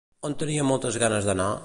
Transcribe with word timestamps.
On 0.29 0.35
tenia 0.43 0.65
moltes 0.69 0.97
ganes 1.05 1.29
d'anar? 1.31 1.51